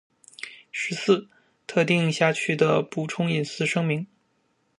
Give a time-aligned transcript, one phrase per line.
[0.71, 1.27] 十四、
[1.67, 4.07] 特定司法辖区的补充隐私声明